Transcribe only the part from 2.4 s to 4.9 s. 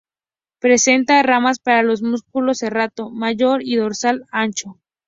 serrato mayor y dorsal ancho.